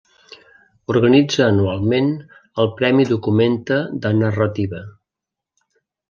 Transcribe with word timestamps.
Organitza 0.91 1.41
anualment 1.47 2.07
el 2.63 2.71
Premi 2.79 3.05
Documenta 3.09 3.77
de 4.07 4.13
Narrativa. 4.23 4.81